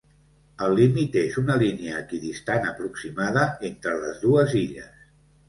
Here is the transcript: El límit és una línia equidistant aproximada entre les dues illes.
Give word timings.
El 0.67 0.71
límit 0.77 1.17
és 1.23 1.37
una 1.41 1.57
línia 1.63 1.99
equidistant 2.05 2.65
aproximada 2.71 3.45
entre 3.71 3.95
les 4.01 4.19
dues 4.27 4.59
illes. 4.65 4.91